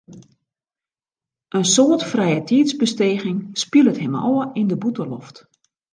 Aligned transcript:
In 1.49 1.65
soad 1.73 2.01
frijetiidsbesteging 2.11 3.39
spilet 3.63 3.97
him 4.03 4.15
ôf 4.29 4.43
yn 4.59 4.67
de 4.71 4.77
bûtenloft. 4.81 5.35